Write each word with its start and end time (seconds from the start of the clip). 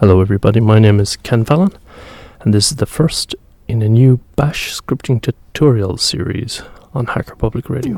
Hello, 0.00 0.22
everybody. 0.22 0.60
My 0.60 0.78
name 0.78 0.98
is 0.98 1.16
Ken 1.16 1.44
Fallon, 1.44 1.72
and 2.40 2.54
this 2.54 2.70
is 2.70 2.78
the 2.78 2.86
first 2.86 3.34
in 3.68 3.82
a 3.82 3.88
new 3.90 4.18
Bash 4.34 4.72
scripting 4.74 5.20
tutorial 5.20 5.98
series 5.98 6.62
on 6.94 7.04
Hacker 7.04 7.36
Public 7.36 7.68
Radio. 7.68 7.96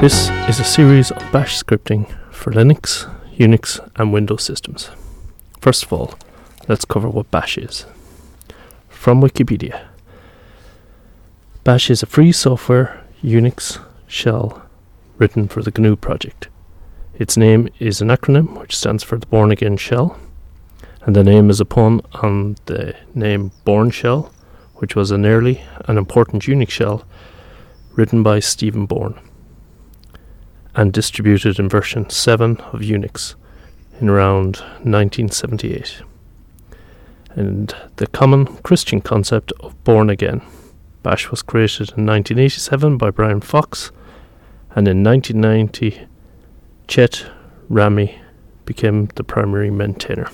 This 0.00 0.28
is 0.46 0.60
a 0.60 0.64
series 0.64 1.10
of 1.10 1.32
bash 1.32 1.56
scripting 1.60 2.06
for 2.30 2.52
Linux, 2.52 3.10
Unix, 3.38 3.80
and 3.96 4.12
Windows 4.12 4.44
systems. 4.44 4.90
First 5.58 5.84
of 5.84 5.92
all, 5.92 6.14
let's 6.68 6.84
cover 6.84 7.08
what 7.08 7.30
bash 7.30 7.56
is. 7.56 7.86
From 8.90 9.22
Wikipedia 9.22 9.86
Bash 11.64 11.88
is 11.88 12.02
a 12.02 12.06
free 12.06 12.30
software 12.30 13.02
Unix 13.24 13.82
shell 14.06 14.68
written 15.16 15.48
for 15.48 15.62
the 15.62 15.72
GNU 15.74 15.96
project. 15.96 16.48
Its 17.14 17.38
name 17.38 17.70
is 17.78 18.02
an 18.02 18.08
acronym 18.08 18.60
which 18.60 18.76
stands 18.76 19.02
for 19.02 19.16
the 19.16 19.26
Born 19.26 19.50
Again 19.50 19.78
Shell, 19.78 20.18
and 21.06 21.16
the 21.16 21.24
name 21.24 21.48
is 21.48 21.58
a 21.58 21.64
pun 21.64 22.02
on 22.22 22.56
the 22.66 22.94
name 23.14 23.50
Bourne 23.64 23.90
Shell, 23.90 24.30
which 24.74 24.94
was 24.94 25.10
an 25.10 25.24
early 25.24 25.62
and 25.88 25.96
important 25.96 26.42
Unix 26.42 26.68
shell 26.68 27.06
written 27.94 28.22
by 28.22 28.40
Stephen 28.40 28.84
Bourne 28.84 29.18
and 30.76 30.92
distributed 30.92 31.58
in 31.58 31.68
version 31.68 32.08
7 32.08 32.58
of 32.58 32.80
Unix 32.80 33.34
in 33.98 34.08
around 34.08 34.56
1978. 34.84 36.02
And 37.30 37.74
the 37.96 38.06
common 38.06 38.46
Christian 38.58 39.00
concept 39.00 39.52
of 39.60 39.82
born 39.84 40.10
again. 40.10 40.42
Bash 41.02 41.30
was 41.30 41.42
created 41.42 41.90
in 41.96 42.04
1987 42.06 42.98
by 42.98 43.10
Brian 43.10 43.40
Fox, 43.40 43.90
and 44.74 44.86
in 44.86 45.02
1990, 45.02 46.06
Chet 46.88 47.26
Ramey 47.70 48.18
became 48.66 49.06
the 49.14 49.24
primary 49.24 49.70
maintainer. 49.70 50.28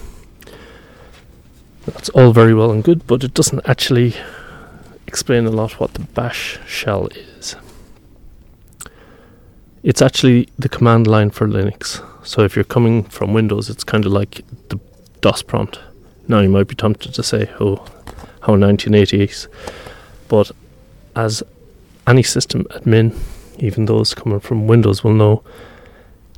That's 1.87 2.09
all 2.11 2.33
very 2.33 2.55
well 2.55 2.71
and 2.71 2.83
good, 2.83 3.07
but 3.07 3.23
it 3.23 3.35
doesn't 3.35 3.69
actually 3.69 4.15
explain 5.07 5.47
a 5.47 5.51
lot 5.51 5.79
what 5.79 5.95
the 5.95 6.01
bash 6.01 6.59
shell 6.67 7.09
is. 7.09 7.57
It's 9.83 10.01
actually 10.01 10.49
the 10.57 10.69
command 10.69 11.09
line 11.09 11.31
for 11.31 11.49
Linux. 11.49 12.01
So 12.25 12.43
if 12.43 12.55
you're 12.55 12.65
coming 12.65 13.03
from 13.03 13.35
Windows, 13.35 13.69
it's 13.69 13.83
kind 13.83 14.07
of 14.07 14.13
like 14.13 14.43
the 14.69 14.79
DOS 15.21 15.43
prompt. 15.43 15.81
Now 16.29 16.39
you 16.39 16.49
might 16.49 16.69
be 16.69 16.77
tempted 16.77 17.15
to 17.15 17.23
say, 17.23 17.51
"Oh, 17.59 17.85
how 18.43 18.55
1980s," 18.55 19.49
but 20.29 20.53
as 21.17 21.43
any 22.07 22.23
system 22.23 22.65
admin, 22.71 23.13
even 23.59 23.87
those 23.87 24.15
coming 24.15 24.41
from 24.41 24.69
Windows 24.69 25.03
will 25.03 25.15
know, 25.15 25.43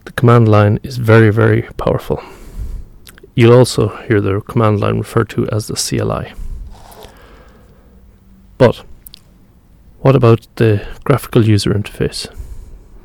the 0.07 0.13
command 0.13 0.49
line 0.49 0.79
is 0.83 0.97
very, 0.97 1.31
very 1.31 1.63
powerful. 1.77 2.23
You'll 3.35 3.59
also 3.59 3.89
hear 4.09 4.21
the 4.23 4.41
command 4.41 4.81
line 4.81 4.99
referred 4.99 5.29
to 5.31 5.47
as 5.49 5.67
the 5.67 5.77
CLI. 5.77 6.33
But 8.57 8.85
what 10.01 10.17
about 10.17 10.47
the 10.57 10.81
graphical 11.05 11.45
user 11.45 11.75
interface? 11.75 12.29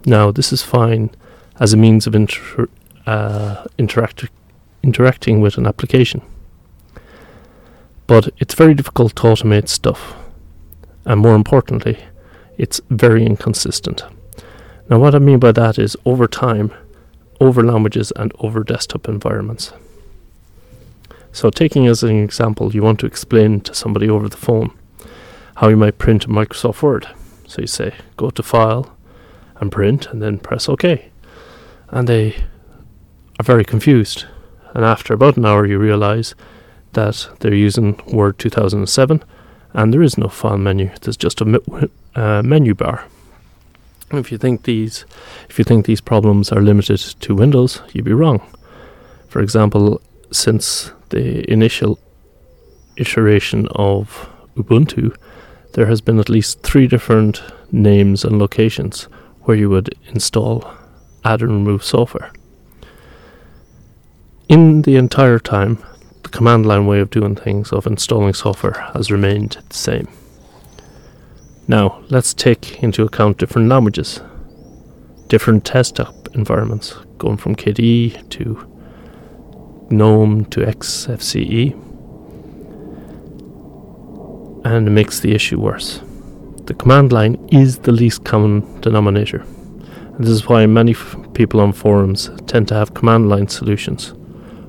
Now, 0.09 0.31
this 0.31 0.51
is 0.51 0.63
fine 0.63 1.11
as 1.59 1.71
a 1.71 1.77
means 1.77 2.07
of 2.07 2.15
inter- 2.15 2.67
uh, 3.05 3.65
interact- 3.77 4.31
interacting 4.81 5.39
with 5.39 5.59
an 5.59 5.67
application, 5.67 6.23
but 8.07 8.29
it's 8.39 8.55
very 8.55 8.73
difficult 8.73 9.15
to 9.17 9.23
automate 9.27 9.67
stuff, 9.67 10.15
and 11.05 11.21
more 11.21 11.35
importantly, 11.35 11.99
it's 12.57 12.81
very 12.89 13.23
inconsistent. 13.23 14.03
Now, 14.89 14.97
what 14.97 15.13
I 15.13 15.19
mean 15.19 15.37
by 15.37 15.51
that 15.51 15.77
is 15.77 15.95
over 16.05 16.27
time, 16.27 16.71
over 17.39 17.63
languages, 17.63 18.11
and 18.15 18.33
over 18.39 18.63
desktop 18.63 19.07
environments. 19.07 19.73
So, 21.31 21.51
taking 21.51 21.85
as 21.85 22.01
an 22.01 22.23
example, 22.23 22.73
you 22.73 22.81
want 22.81 22.99
to 23.01 23.05
explain 23.05 23.61
to 23.61 23.75
somebody 23.75 24.09
over 24.09 24.27
the 24.27 24.37
phone 24.37 24.71
how 25.57 25.67
you 25.67 25.77
might 25.77 25.99
print 25.99 26.25
a 26.25 26.29
Microsoft 26.29 26.81
Word. 26.81 27.07
So, 27.45 27.61
you 27.61 27.67
say, 27.67 27.93
go 28.17 28.31
to 28.31 28.41
File, 28.41 28.95
and 29.59 29.71
print 29.71 30.07
and 30.07 30.21
then 30.21 30.39
press 30.39 30.69
OK. 30.69 31.09
And 31.89 32.07
they 32.07 32.35
are 33.39 33.43
very 33.43 33.65
confused. 33.65 34.25
And 34.73 34.85
after 34.85 35.13
about 35.13 35.37
an 35.37 35.45
hour, 35.45 35.65
you 35.65 35.79
realize 35.79 36.35
that 36.93 37.29
they're 37.39 37.53
using 37.53 37.99
Word 38.07 38.37
2007 38.39 39.23
and 39.73 39.93
there 39.93 40.01
is 40.01 40.17
no 40.17 40.27
file 40.27 40.57
menu. 40.57 40.89
There's 41.01 41.17
just 41.17 41.41
a 41.41 41.89
uh, 42.15 42.41
menu 42.43 42.73
bar. 42.73 43.05
If 44.11 44.31
you 44.31 44.39
think 44.39 44.63
these, 44.63 45.05
if 45.49 45.59
you 45.59 45.63
think 45.63 45.85
these 45.85 46.01
problems 46.01 46.51
are 46.51 46.61
limited 46.61 46.99
to 46.99 47.35
Windows, 47.35 47.81
you'd 47.93 48.05
be 48.05 48.13
wrong. 48.13 48.41
For 49.27 49.39
example, 49.39 50.01
since 50.31 50.91
the 51.09 51.49
initial 51.51 51.99
iteration 52.97 53.67
of 53.75 54.27
Ubuntu, 54.55 55.15
there 55.73 55.85
has 55.85 56.01
been 56.01 56.19
at 56.19 56.29
least 56.29 56.63
three 56.63 56.87
different 56.87 57.41
names 57.71 58.25
and 58.25 58.39
locations 58.39 59.07
where 59.41 59.57
you 59.57 59.69
would 59.69 59.89
install 60.07 60.71
add 61.23 61.41
and 61.41 61.51
remove 61.51 61.83
software. 61.83 62.31
In 64.47 64.81
the 64.81 64.95
entire 64.95 65.39
time, 65.39 65.83
the 66.23 66.29
command 66.29 66.65
line 66.65 66.87
way 66.87 66.99
of 66.99 67.09
doing 67.09 67.35
things 67.35 67.71
of 67.71 67.85
installing 67.85 68.33
software 68.33 68.89
has 68.93 69.11
remained 69.11 69.57
the 69.69 69.75
same. 69.75 70.07
Now, 71.67 72.01
let's 72.09 72.33
take 72.33 72.81
into 72.81 73.03
account 73.03 73.37
different 73.37 73.69
languages, 73.69 74.21
different 75.27 75.65
desktop 75.65 76.15
environments, 76.33 76.93
going 77.19 77.37
from 77.37 77.55
KDE 77.55 78.29
to 78.29 78.65
GNOME 79.91 80.45
to 80.45 80.61
XFCE, 80.61 81.73
and 84.65 84.87
it 84.87 84.91
makes 84.91 85.19
the 85.19 85.33
issue 85.33 85.59
worse 85.59 86.01
the 86.69 86.75
command 86.75 87.11
line 87.11 87.35
is 87.51 87.79
the 87.79 87.91
least 87.91 88.23
common 88.23 88.79
denominator. 88.81 89.39
And 89.39 90.19
this 90.19 90.29
is 90.29 90.47
why 90.47 90.67
many 90.67 90.91
f- 90.91 91.17
people 91.33 91.59
on 91.61 91.73
forums 91.73 92.29
tend 92.45 92.67
to 92.67 92.75
have 92.75 92.93
command 92.93 93.27
line 93.27 93.47
solutions, 93.47 94.13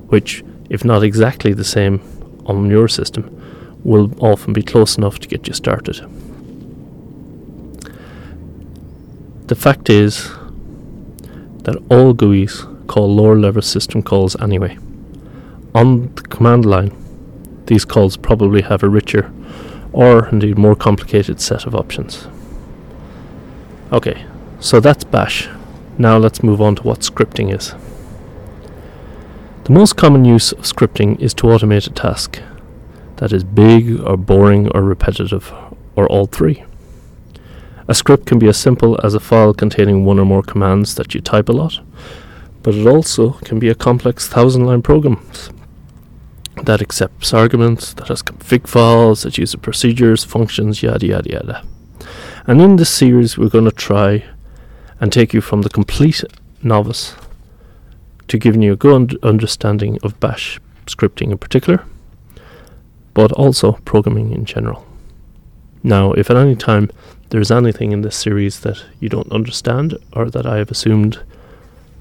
which, 0.07 0.43
if 0.71 0.83
not 0.83 1.03
exactly 1.03 1.53
the 1.53 1.63
same 1.63 2.01
on 2.47 2.71
your 2.71 2.87
system, 2.87 3.29
will 3.83 4.11
often 4.19 4.51
be 4.51 4.63
close 4.63 4.97
enough 4.97 5.19
to 5.19 5.27
get 5.27 5.47
you 5.47 5.53
started. 5.53 5.97
The 9.45 9.55
fact 9.55 9.87
is 9.87 10.27
that 11.65 11.75
all 11.91 12.15
GUIs 12.15 12.87
call 12.87 13.13
lower 13.13 13.37
level 13.37 13.61
system 13.61 14.01
calls 14.01 14.35
anyway. 14.41 14.75
On 15.75 16.11
the 16.15 16.23
command 16.23 16.65
line, 16.65 16.95
these 17.67 17.85
calls 17.85 18.17
probably 18.17 18.63
have 18.63 18.81
a 18.81 18.89
richer 18.89 19.31
or 19.93 20.27
indeed 20.29 20.57
more 20.57 20.75
complicated 20.75 21.41
set 21.41 21.65
of 21.65 21.75
options. 21.75 22.27
Okay, 23.91 24.25
so 24.59 24.79
that's 24.79 25.03
bash. 25.03 25.49
Now 25.97 26.17
let's 26.17 26.43
move 26.43 26.61
on 26.61 26.75
to 26.77 26.83
what 26.83 26.99
scripting 26.99 27.53
is. 27.53 27.75
The 29.65 29.73
most 29.73 29.97
common 29.97 30.25
use 30.25 30.51
of 30.51 30.63
scripting 30.63 31.19
is 31.19 31.33
to 31.35 31.47
automate 31.47 31.87
a 31.87 31.93
task 31.93 32.41
that 33.17 33.31
is 33.31 33.43
big 33.43 33.99
or 33.99 34.17
boring 34.17 34.69
or 34.69 34.81
repetitive, 34.81 35.53
or 35.95 36.07
all 36.07 36.25
three. 36.25 36.63
A 37.87 37.93
script 37.93 38.25
can 38.25 38.39
be 38.39 38.47
as 38.47 38.57
simple 38.57 38.99
as 39.03 39.13
a 39.13 39.19
file 39.19 39.53
containing 39.53 40.05
one 40.05 40.17
or 40.17 40.25
more 40.25 40.41
commands 40.41 40.95
that 40.95 41.13
you 41.13 41.21
type 41.21 41.49
a 41.49 41.51
lot, 41.51 41.79
but 42.63 42.73
it 42.73 42.87
also 42.87 43.31
can 43.43 43.59
be 43.59 43.69
a 43.69 43.75
complex 43.75 44.27
thousand 44.27 44.65
line 44.65 44.81
program 44.81 45.19
that 46.63 46.81
accepts 46.81 47.33
arguments, 47.33 47.93
that 47.93 48.07
has 48.07 48.21
config 48.21 48.67
files, 48.67 49.23
that 49.23 49.37
uses 49.37 49.55
procedures, 49.55 50.23
functions, 50.23 50.83
yada 50.83 51.05
yada 51.05 51.29
yada. 51.29 51.65
And 52.47 52.61
in 52.61 52.75
this 52.75 52.89
series, 52.89 53.37
we're 53.37 53.49
going 53.49 53.65
to 53.65 53.71
try 53.71 54.23
and 54.99 55.11
take 55.11 55.33
you 55.33 55.41
from 55.41 55.61
the 55.61 55.69
complete 55.69 56.23
novice 56.63 57.15
to 58.27 58.37
giving 58.37 58.61
you 58.61 58.73
a 58.73 58.77
good 58.77 59.17
understanding 59.23 59.97
of 60.03 60.19
Bash 60.19 60.59
scripting 60.85 61.31
in 61.31 61.37
particular, 61.37 61.85
but 63.13 63.31
also 63.33 63.73
programming 63.85 64.31
in 64.31 64.45
general. 64.45 64.85
Now, 65.83 66.13
if 66.13 66.29
at 66.29 66.37
any 66.37 66.55
time 66.55 66.89
there 67.29 67.41
is 67.41 67.51
anything 67.51 67.91
in 67.91 68.01
this 68.01 68.15
series 68.15 68.59
that 68.61 68.85
you 68.99 69.09
don't 69.09 69.31
understand 69.31 69.97
or 70.13 70.29
that 70.29 70.45
I 70.45 70.57
have 70.57 70.71
assumed 70.71 71.19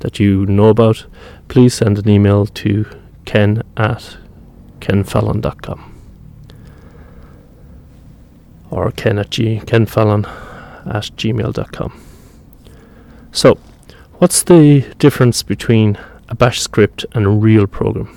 that 0.00 0.18
you 0.18 0.44
know 0.46 0.68
about, 0.68 1.06
please 1.48 1.74
send 1.74 1.98
an 1.98 2.08
email 2.08 2.46
to 2.46 2.86
ken 3.24 3.62
at 3.76 4.16
kenfallon.com 4.80 5.90
or 8.70 8.90
ken 8.92 9.18
at 9.18 9.30
g- 9.30 9.60
kenfallon 9.60 10.24
at 10.86 11.04
gmail.com. 11.16 12.00
So, 13.32 13.58
what's 14.18 14.42
the 14.42 14.80
difference 14.98 15.42
between 15.42 15.98
a 16.28 16.34
bash 16.34 16.60
script 16.60 17.04
and 17.12 17.26
a 17.26 17.30
real 17.30 17.66
program? 17.66 18.16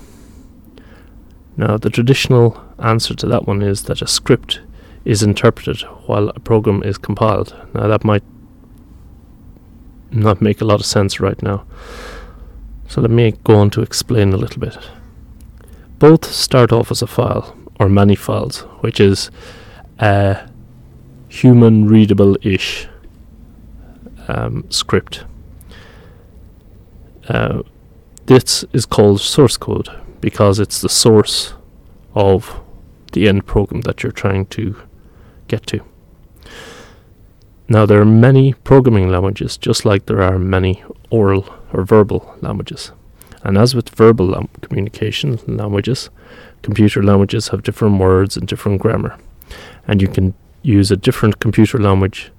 Now, 1.56 1.76
the 1.76 1.90
traditional 1.90 2.60
answer 2.78 3.14
to 3.14 3.26
that 3.26 3.46
one 3.46 3.62
is 3.62 3.84
that 3.84 4.02
a 4.02 4.06
script 4.06 4.60
is 5.04 5.22
interpreted 5.22 5.82
while 6.06 6.30
a 6.30 6.40
program 6.40 6.82
is 6.82 6.98
compiled. 6.98 7.54
Now, 7.74 7.86
that 7.88 8.04
might 8.04 8.24
not 10.10 10.40
make 10.40 10.60
a 10.60 10.64
lot 10.64 10.80
of 10.80 10.86
sense 10.86 11.20
right 11.20 11.40
now. 11.42 11.64
So, 12.88 13.00
let 13.00 13.10
me 13.10 13.34
go 13.44 13.56
on 13.56 13.70
to 13.70 13.82
explain 13.82 14.32
a 14.32 14.36
little 14.36 14.60
bit. 14.60 14.76
Both 16.04 16.26
start 16.26 16.70
off 16.70 16.90
as 16.90 17.00
a 17.00 17.06
file, 17.06 17.56
or 17.80 17.88
many 17.88 18.14
files, 18.14 18.58
which 18.82 19.00
is 19.00 19.30
a 19.98 20.50
human 21.30 21.88
readable 21.88 22.36
ish 22.42 22.86
um, 24.28 24.66
script. 24.68 25.24
Uh, 27.26 27.62
this 28.26 28.66
is 28.74 28.84
called 28.84 29.22
source 29.22 29.56
code 29.56 29.88
because 30.20 30.58
it's 30.58 30.82
the 30.82 30.90
source 30.90 31.54
of 32.14 32.60
the 33.12 33.26
end 33.26 33.46
program 33.46 33.80
that 33.86 34.02
you're 34.02 34.12
trying 34.12 34.44
to 34.48 34.76
get 35.48 35.66
to. 35.68 35.80
Now, 37.66 37.86
there 37.86 38.02
are 38.02 38.04
many 38.04 38.52
programming 38.52 39.08
languages, 39.08 39.56
just 39.56 39.86
like 39.86 40.04
there 40.04 40.20
are 40.20 40.38
many 40.38 40.84
oral 41.08 41.48
or 41.72 41.82
verbal 41.82 42.36
languages. 42.42 42.92
And 43.44 43.58
as 43.58 43.74
with 43.74 43.90
verbal 43.90 44.26
lam- 44.26 44.48
communication 44.62 45.38
languages, 45.46 46.10
computer 46.62 47.02
languages 47.02 47.48
have 47.48 47.62
different 47.62 48.00
words 48.00 48.36
and 48.36 48.48
different 48.48 48.80
grammar. 48.80 49.18
And 49.86 50.00
you 50.00 50.08
can 50.08 50.34
use 50.62 50.90
a 50.90 50.96
different 50.96 51.40
computer 51.40 51.78
language 51.78 52.32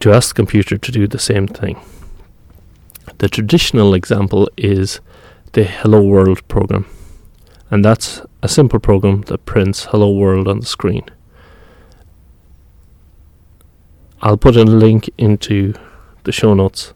to 0.00 0.12
ask 0.12 0.30
the 0.30 0.34
computer 0.34 0.78
to 0.78 0.92
do 0.92 1.06
the 1.06 1.18
same 1.18 1.46
thing. 1.46 1.78
The 3.18 3.28
traditional 3.28 3.94
example 3.94 4.48
is 4.56 5.00
the 5.52 5.64
Hello 5.64 6.02
World 6.02 6.46
program, 6.48 6.86
and 7.70 7.84
that's 7.84 8.22
a 8.42 8.48
simple 8.48 8.80
program 8.80 9.22
that 9.22 9.44
prints 9.44 9.84
Hello 9.84 10.10
World 10.10 10.48
on 10.48 10.60
the 10.60 10.66
screen. 10.66 11.04
I'll 14.22 14.38
put 14.38 14.56
a 14.56 14.64
link 14.64 15.10
into 15.18 15.74
the 16.24 16.32
show 16.32 16.54
notes 16.54 16.94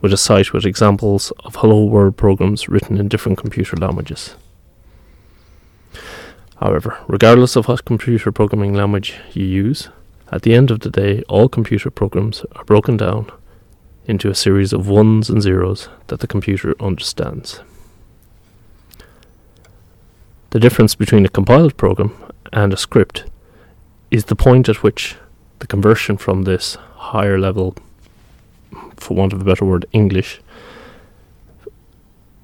with 0.00 0.12
a 0.12 0.16
site 0.16 0.52
with 0.52 0.64
examples 0.64 1.32
of 1.44 1.56
Hello 1.56 1.84
World 1.84 2.16
programs 2.16 2.68
written 2.68 2.98
in 2.98 3.08
different 3.08 3.38
computer 3.38 3.76
languages. 3.76 4.34
However, 6.56 6.98
regardless 7.06 7.56
of 7.56 7.68
what 7.68 7.84
computer 7.84 8.32
programming 8.32 8.74
language 8.74 9.14
you 9.32 9.44
use, 9.44 9.88
at 10.30 10.42
the 10.42 10.54
end 10.54 10.70
of 10.70 10.80
the 10.80 10.90
day, 10.90 11.22
all 11.28 11.48
computer 11.48 11.90
programs 11.90 12.44
are 12.56 12.64
broken 12.64 12.96
down 12.96 13.30
into 14.06 14.30
a 14.30 14.34
series 14.34 14.72
of 14.72 14.88
ones 14.88 15.30
and 15.30 15.40
zeros 15.42 15.88
that 16.08 16.20
the 16.20 16.26
computer 16.26 16.74
understands. 16.80 17.60
The 20.50 20.60
difference 20.60 20.94
between 20.94 21.26
a 21.26 21.28
compiled 21.28 21.76
program 21.76 22.16
and 22.52 22.72
a 22.72 22.76
script 22.76 23.24
is 24.10 24.24
the 24.24 24.36
point 24.36 24.68
at 24.68 24.82
which 24.82 25.16
the 25.58 25.66
conversion 25.66 26.16
from 26.16 26.42
this 26.42 26.76
higher 26.96 27.38
level, 27.38 27.74
for 29.00 29.14
want 29.14 29.32
of 29.32 29.40
a 29.40 29.44
better 29.44 29.64
word, 29.64 29.86
English, 29.92 30.40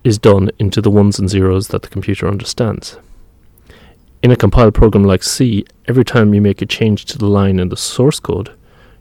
is 0.04 0.18
done 0.18 0.50
into 0.58 0.82
the 0.82 0.90
ones 0.90 1.18
and 1.18 1.30
zeros 1.30 1.68
that 1.68 1.82
the 1.82 1.88
computer 1.88 2.28
understands. 2.28 2.98
In 4.22 4.30
a 4.30 4.36
compiled 4.36 4.74
program 4.74 5.04
like 5.04 5.22
C, 5.22 5.64
every 5.86 6.04
time 6.04 6.34
you 6.34 6.40
make 6.40 6.62
a 6.62 6.66
change 6.66 7.06
to 7.06 7.18
the 7.18 7.26
line 7.26 7.58
in 7.58 7.70
the 7.70 7.76
source 7.76 8.20
code, 8.20 8.52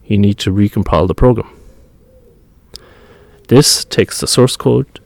you 0.05 0.17
need 0.17 0.37
to 0.39 0.51
recompile 0.51 1.07
the 1.07 1.13
program. 1.13 1.49
This 3.49 3.85
takes 3.85 4.19
the 4.19 4.27
source 4.27 4.55
code, 4.55 4.99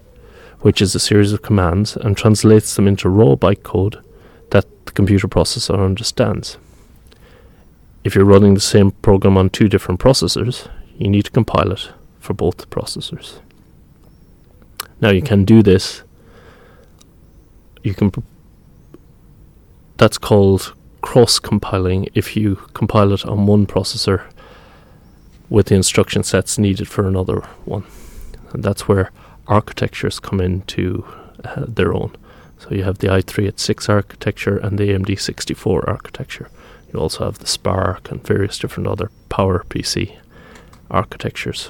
which 0.61 0.81
is 0.81 0.93
a 0.93 0.99
series 0.99 1.33
of 1.33 1.41
commands, 1.41 1.95
and 1.95 2.15
translates 2.15 2.75
them 2.75 2.87
into 2.87 3.09
raw 3.09 3.35
bytecode 3.35 4.03
that 4.51 4.65
the 4.85 4.91
computer 4.91 5.27
processor 5.27 5.83
understands. 5.83 6.57
If 8.03 8.15
you're 8.15 8.25
running 8.25 8.53
the 8.53 8.59
same 8.59 8.91
program 8.91 9.37
on 9.37 9.49
two 9.49 9.67
different 9.67 9.99
processors, 9.99 10.69
you 10.97 11.09
need 11.09 11.25
to 11.25 11.31
compile 11.31 11.71
it 11.71 11.91
for 12.27 12.33
both 12.33 12.69
processors. 12.69 13.39
Now 14.99 15.11
you 15.11 15.21
can 15.21 15.45
do 15.45 15.63
this. 15.63 16.03
You 17.83 17.93
can 17.93 18.11
that's 19.95 20.17
called 20.17 20.73
cross 21.01 21.39
compiling 21.39 22.09
if 22.13 22.35
you 22.35 22.57
compile 22.73 23.13
it 23.13 23.25
on 23.25 23.47
one 23.47 23.65
processor 23.65 24.19
with 25.49 25.67
the 25.67 25.75
instruction 25.75 26.21
sets 26.21 26.57
needed 26.57 26.89
for 26.89 27.07
another 27.07 27.39
one. 27.63 27.85
And 28.51 28.61
that's 28.61 28.89
where 28.89 29.09
architectures 29.47 30.19
come 30.19 30.41
into 30.41 31.05
uh, 31.45 31.63
their 31.65 31.93
own. 31.93 32.11
So 32.59 32.71
you 32.71 32.83
have 32.83 32.97
the 32.97 33.07
i386 33.07 33.87
architecture 33.87 34.57
and 34.57 34.77
the 34.77 34.89
AMD 34.89 35.17
64 35.17 35.89
architecture. 35.89 36.49
You 36.91 36.99
also 36.99 37.23
have 37.23 37.37
the 37.39 37.45
SPARC 37.45 38.11
and 38.11 38.21
various 38.21 38.59
different 38.59 38.87
other 38.87 39.11
Power 39.29 39.63
PC 39.69 40.17
architectures. 40.91 41.69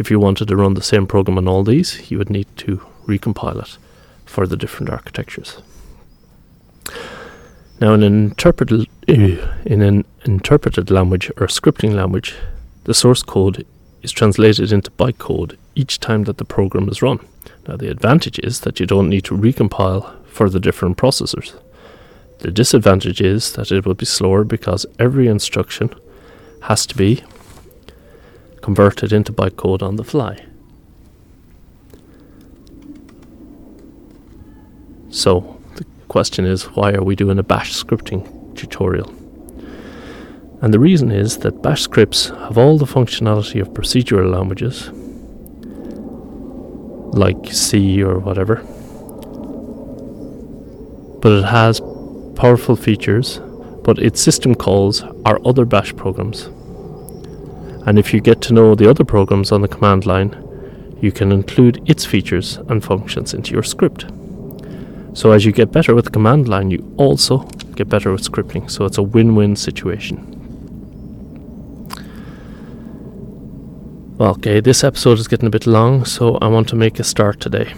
If 0.00 0.10
you 0.10 0.18
wanted 0.18 0.48
to 0.48 0.56
run 0.56 0.72
the 0.72 0.82
same 0.82 1.06
program 1.06 1.36
on 1.36 1.46
all 1.46 1.62
these, 1.62 2.10
you 2.10 2.16
would 2.16 2.30
need 2.30 2.46
to 2.56 2.78
recompile 3.06 3.60
it 3.62 3.76
for 4.24 4.46
the 4.46 4.56
different 4.56 4.88
architectures. 4.88 5.60
Now, 7.82 7.92
in 7.92 8.02
an 8.02 8.14
interpreted 8.14 8.88
eh, 9.08 9.36
in 9.66 9.82
an 9.82 10.06
interpreted 10.24 10.90
language 10.90 11.30
or 11.36 11.48
scripting 11.48 11.92
language, 11.92 12.34
the 12.84 12.94
source 12.94 13.22
code 13.22 13.66
is 14.00 14.10
translated 14.10 14.72
into 14.72 14.90
bytecode 14.92 15.58
each 15.74 16.00
time 16.00 16.24
that 16.24 16.38
the 16.38 16.46
program 16.46 16.88
is 16.88 17.02
run. 17.02 17.18
Now, 17.68 17.76
the 17.76 17.90
advantage 17.90 18.38
is 18.38 18.60
that 18.60 18.80
you 18.80 18.86
don't 18.86 19.10
need 19.10 19.24
to 19.24 19.36
recompile 19.36 20.24
for 20.24 20.48
the 20.48 20.60
different 20.60 20.96
processors. 20.96 21.52
The 22.38 22.50
disadvantage 22.50 23.20
is 23.20 23.52
that 23.52 23.70
it 23.70 23.84
will 23.84 23.92
be 23.92 24.06
slower 24.06 24.44
because 24.44 24.86
every 24.98 25.26
instruction 25.26 25.90
has 26.62 26.86
to 26.86 26.96
be 26.96 27.22
converted 28.62 29.12
into 29.12 29.32
bytecode 29.32 29.82
on 29.82 29.96
the 29.96 30.04
fly. 30.04 30.44
So, 35.10 35.60
the 35.76 35.84
question 36.08 36.44
is 36.44 36.64
why 36.64 36.92
are 36.92 37.02
we 37.02 37.16
doing 37.16 37.38
a 37.38 37.42
bash 37.42 37.72
scripting 37.74 38.56
tutorial? 38.56 39.12
And 40.62 40.74
the 40.74 40.78
reason 40.78 41.10
is 41.10 41.38
that 41.38 41.62
bash 41.62 41.82
scripts 41.82 42.28
have 42.28 42.58
all 42.58 42.78
the 42.78 42.84
functionality 42.84 43.60
of 43.60 43.70
procedural 43.70 44.30
languages, 44.30 44.90
like 47.12 47.52
C 47.52 48.02
or 48.02 48.18
whatever, 48.18 48.56
but 51.20 51.32
it 51.32 51.44
has 51.44 51.80
powerful 52.36 52.76
features, 52.76 53.40
but 53.84 53.98
its 53.98 54.20
system 54.20 54.54
calls 54.54 55.02
are 55.24 55.40
other 55.44 55.64
bash 55.64 55.94
programs. 55.96 56.48
And 57.86 57.98
if 57.98 58.12
you 58.12 58.20
get 58.20 58.40
to 58.42 58.52
know 58.52 58.74
the 58.74 58.88
other 58.88 59.04
programs 59.04 59.52
on 59.52 59.62
the 59.62 59.68
command 59.68 60.06
line, 60.06 60.36
you 61.00 61.10
can 61.10 61.32
include 61.32 61.82
its 61.88 62.04
features 62.04 62.58
and 62.68 62.84
functions 62.84 63.32
into 63.32 63.52
your 63.52 63.62
script. 63.62 64.06
So 65.12 65.32
as 65.32 65.44
you 65.44 65.52
get 65.52 65.72
better 65.72 65.94
with 65.94 66.04
the 66.04 66.10
command 66.10 66.48
line, 66.48 66.70
you 66.70 66.94
also 66.96 67.38
get 67.74 67.88
better 67.88 68.12
with 68.12 68.22
scripting. 68.22 68.70
So 68.70 68.84
it's 68.84 68.98
a 68.98 69.02
win-win 69.02 69.56
situation. 69.56 70.36
Well, 74.18 74.32
okay, 74.32 74.60
this 74.60 74.84
episode 74.84 75.18
is 75.18 75.28
getting 75.28 75.46
a 75.46 75.50
bit 75.50 75.66
long, 75.66 76.04
so 76.04 76.36
I 76.42 76.48
want 76.48 76.68
to 76.68 76.76
make 76.76 77.00
a 77.00 77.04
start 77.04 77.40
today. 77.40 77.72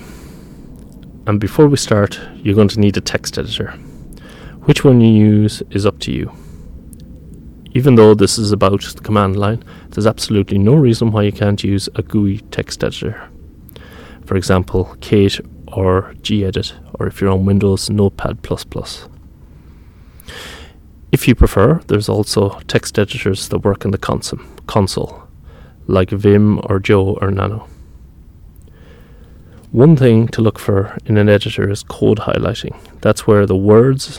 And 1.26 1.38
before 1.38 1.68
we 1.68 1.76
start, 1.76 2.20
you're 2.38 2.56
going 2.56 2.66
to 2.68 2.80
need 2.80 2.96
a 2.96 3.00
text 3.00 3.38
editor. 3.38 3.70
Which 4.64 4.84
one 4.84 5.00
you 5.00 5.12
use 5.12 5.62
is 5.70 5.86
up 5.86 6.00
to 6.00 6.12
you. 6.12 6.32
Even 7.74 7.94
though 7.94 8.14
this 8.14 8.38
is 8.38 8.52
about 8.52 8.82
the 8.82 9.00
command 9.00 9.36
line, 9.36 9.64
there's 9.90 10.06
absolutely 10.06 10.58
no 10.58 10.74
reason 10.74 11.10
why 11.10 11.22
you 11.22 11.32
can't 11.32 11.64
use 11.64 11.88
a 11.94 12.02
GUI 12.02 12.38
text 12.50 12.84
editor. 12.84 13.30
For 14.26 14.36
example, 14.36 14.96
Kate 15.00 15.40
or 15.68 16.14
gedit, 16.20 16.74
or 16.94 17.06
if 17.06 17.20
you're 17.20 17.30
on 17.30 17.46
Windows, 17.46 17.88
Notepad. 17.88 18.46
If 21.10 21.26
you 21.26 21.34
prefer, 21.34 21.80
there's 21.86 22.08
also 22.08 22.60
text 22.68 22.98
editors 22.98 23.48
that 23.48 23.60
work 23.60 23.84
in 23.84 23.90
the 23.90 23.98
console, 24.66 25.22
like 25.86 26.10
Vim 26.10 26.60
or 26.64 26.78
Joe 26.78 27.18
or 27.20 27.30
Nano. 27.30 27.68
One 29.70 29.96
thing 29.96 30.28
to 30.28 30.42
look 30.42 30.58
for 30.58 30.98
in 31.06 31.16
an 31.16 31.30
editor 31.30 31.70
is 31.70 31.82
code 31.82 32.18
highlighting. 32.18 32.76
That's 33.00 33.26
where 33.26 33.46
the 33.46 33.56
words, 33.56 34.18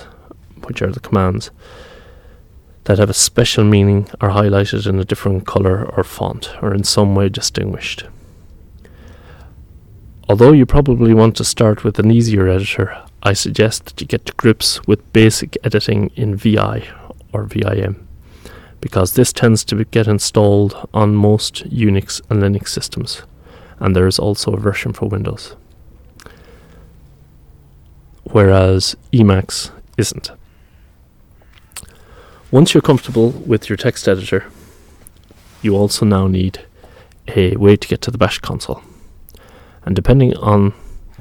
which 0.65 0.81
are 0.81 0.91
the 0.91 0.99
commands, 0.99 1.51
that 2.85 2.99
have 2.99 3.09
a 3.09 3.13
special 3.13 3.63
meaning 3.63 4.09
are 4.19 4.29
highlighted 4.29 4.87
in 4.87 4.99
a 4.99 5.05
different 5.05 5.45
color 5.45 5.85
or 5.95 6.03
font 6.03 6.53
or 6.61 6.73
in 6.73 6.83
some 6.83 7.15
way 7.15 7.29
distinguished. 7.29 8.05
although 10.29 10.51
you 10.53 10.65
probably 10.65 11.13
want 11.13 11.35
to 11.35 11.43
start 11.43 11.83
with 11.83 11.99
an 11.99 12.09
easier 12.09 12.47
editor, 12.47 12.97
I 13.21 13.33
suggest 13.33 13.85
that 13.85 14.01
you 14.01 14.07
get 14.07 14.25
to 14.25 14.33
grips 14.33 14.85
with 14.87 15.13
basic 15.13 15.57
editing 15.63 16.11
in 16.15 16.35
VI 16.35 16.87
or 17.31 17.43
VIM 17.43 18.07
because 18.81 19.13
this 19.13 19.31
tends 19.31 19.63
to 19.63 19.85
get 19.85 20.07
installed 20.07 20.89
on 20.93 21.15
most 21.15 21.63
Unix 21.69 22.21
and 22.29 22.43
Linux 22.43 22.67
systems, 22.67 23.21
and 23.79 23.95
there 23.95 24.07
is 24.07 24.19
also 24.19 24.51
a 24.51 24.59
version 24.59 24.91
for 24.91 25.07
Windows. 25.07 25.55
Whereas 28.23 28.97
Emacs 29.13 29.71
isn't. 29.97 30.31
Once 32.53 32.71
you're 32.75 32.81
comfortable 32.81 33.31
with 33.47 33.67
your 33.67 33.75
text 33.75 34.07
editor, 34.07 34.45
you 35.63 35.75
also 35.75 36.05
now 36.05 36.27
need 36.27 36.63
a 37.35 37.55
way 37.55 37.75
to 37.75 37.87
get 37.87 37.99
to 37.99 38.11
the 38.11 38.17
Bash 38.19 38.37
console. 38.37 38.79
And 39.87 39.95
depending 39.95 40.37
on 40.37 40.71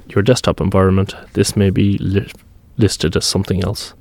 your 0.09 0.23
desktop 0.23 0.61
environment, 0.61 1.15
this 1.33 1.57
may 1.57 1.71
be 1.71 1.97
li- 1.97 2.31
listed 2.77 3.17
as 3.17 3.25
something 3.25 3.65
else. 3.65 3.95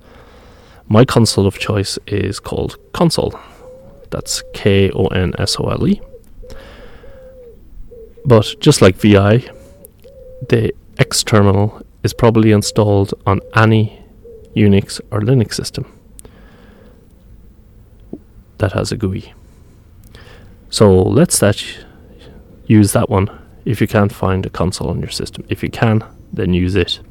My 0.90 1.06
Konsole 1.06 1.48
of 1.48 1.58
choice 1.58 1.98
is 2.06 2.42
called 2.42 2.76
console. 2.92 3.40
That's 4.10 4.44
K 4.54 4.92
O 4.92 5.06
N 5.06 5.34
S 5.40 5.56
O 5.58 5.70
L 5.70 5.88
E. 5.88 6.02
But 8.26 8.56
just 8.60 8.82
like 8.82 8.98
VI, 8.98 9.50
the 10.50 10.74
X 10.98 11.24
terminal 11.24 11.82
is 12.04 12.14
probably 12.14 12.52
installed 12.52 13.14
on 13.26 13.40
any 13.56 14.04
Unix 14.54 15.00
or 15.12 15.22
Linux 15.22 15.54
system 15.54 15.86
that 18.62 18.72
has 18.72 18.92
a 18.92 18.98
GUI. 18.98 19.34
So 20.70 21.04
let's 21.04 21.40
that 21.40 21.62
use 22.68 22.94
that 22.94 23.10
one 23.10 23.28
if 23.66 23.82
you 23.82 23.88
can't 23.88 24.14
find 24.14 24.46
a 24.46 24.50
console 24.50 24.90
on 24.90 25.00
your 25.00 25.10
system. 25.10 25.44
If 25.50 25.62
you 25.62 25.70
can, 25.70 26.04
then 26.32 26.54
use 26.54 26.76
it. 26.76 27.02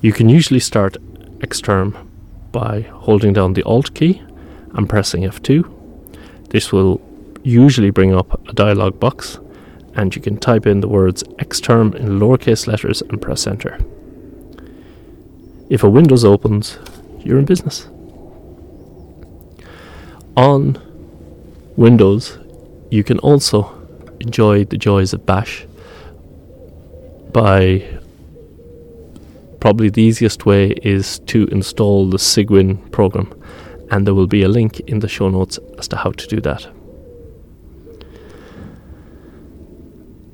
You 0.00 0.12
can 0.12 0.28
usually 0.28 0.60
start 0.60 0.96
Xterm 1.40 2.08
by 2.52 2.80
holding 2.80 3.32
down 3.34 3.52
the 3.52 3.62
Alt 3.64 3.92
key 3.94 4.22
and 4.74 4.88
pressing 4.88 5.22
F2. 5.22 5.68
This 6.50 6.72
will 6.72 7.00
usually 7.42 7.90
bring 7.90 8.14
up 8.14 8.48
a 8.48 8.52
dialog 8.52 8.98
box 8.98 9.38
and 9.94 10.14
you 10.14 10.22
can 10.22 10.38
type 10.38 10.66
in 10.66 10.80
the 10.80 10.88
words 10.88 11.22
Xterm 11.48 11.94
in 11.94 12.20
lowercase 12.20 12.66
letters 12.66 13.02
and 13.02 13.20
press 13.20 13.46
enter. 13.46 13.78
If 15.68 15.82
a 15.82 15.90
Windows 15.90 16.24
opens, 16.24 16.78
you're 17.24 17.38
in 17.38 17.44
business. 17.44 17.88
On 20.36 20.76
Windows, 21.76 22.38
you 22.90 23.02
can 23.02 23.18
also 23.20 23.72
enjoy 24.20 24.64
the 24.64 24.76
joys 24.76 25.14
of 25.14 25.24
Bash 25.24 25.66
by 27.32 27.82
probably 29.60 29.88
the 29.88 30.02
easiest 30.02 30.44
way 30.44 30.72
is 30.82 31.20
to 31.20 31.46
install 31.46 32.10
the 32.10 32.18
Cygwin 32.18 32.90
program, 32.92 33.32
and 33.90 34.06
there 34.06 34.12
will 34.12 34.26
be 34.26 34.42
a 34.42 34.48
link 34.48 34.80
in 34.80 34.98
the 34.98 35.08
show 35.08 35.30
notes 35.30 35.58
as 35.78 35.88
to 35.88 35.96
how 35.96 36.10
to 36.12 36.26
do 36.26 36.40
that. 36.42 36.66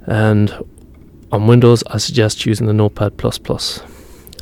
And 0.07 0.53
on 1.31 1.47
Windows, 1.47 1.85
I 1.87 1.99
suggest 1.99 2.45
using 2.45 2.67
the 2.67 2.73
Notepad, 2.73 3.15